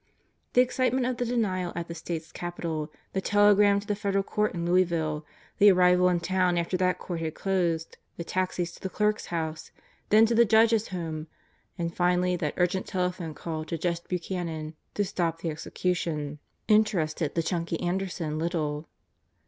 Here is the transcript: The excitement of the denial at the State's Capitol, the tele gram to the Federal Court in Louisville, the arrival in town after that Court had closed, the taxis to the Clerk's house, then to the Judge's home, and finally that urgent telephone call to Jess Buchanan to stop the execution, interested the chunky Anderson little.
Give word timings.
The 0.53 0.61
excitement 0.61 1.05
of 1.05 1.17
the 1.17 1.27
denial 1.27 1.71
at 1.75 1.87
the 1.87 1.93
State's 1.93 2.31
Capitol, 2.31 2.91
the 3.13 3.21
tele 3.21 3.53
gram 3.53 3.79
to 3.81 3.85
the 3.85 3.93
Federal 3.95 4.23
Court 4.23 4.55
in 4.55 4.65
Louisville, 4.65 5.27
the 5.59 5.69
arrival 5.71 6.09
in 6.09 6.21
town 6.21 6.57
after 6.57 6.75
that 6.77 6.97
Court 6.97 7.19
had 7.19 7.35
closed, 7.35 7.97
the 8.17 8.23
taxis 8.23 8.71
to 8.71 8.81
the 8.81 8.89
Clerk's 8.89 9.27
house, 9.27 9.69
then 10.09 10.25
to 10.25 10.33
the 10.33 10.43
Judge's 10.43 10.87
home, 10.87 11.27
and 11.77 11.95
finally 11.95 12.35
that 12.35 12.55
urgent 12.57 12.87
telephone 12.87 13.35
call 13.35 13.63
to 13.65 13.77
Jess 13.77 13.99
Buchanan 13.99 14.73
to 14.95 15.05
stop 15.05 15.41
the 15.41 15.51
execution, 15.51 16.39
interested 16.67 17.35
the 17.35 17.43
chunky 17.43 17.79
Anderson 17.79 18.39
little. 18.39 18.87